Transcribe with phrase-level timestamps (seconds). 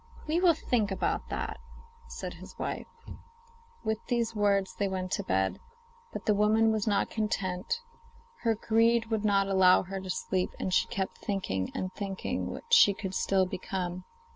[0.27, 1.59] 'We will think about that,'
[2.07, 2.87] said his wife.
[3.83, 5.59] With these words they went to bed.
[6.11, 7.81] But the woman was not content;
[8.39, 12.47] her greed would not allow her to sleep, and she kept on thinking and thinking
[12.49, 14.03] what she could still become.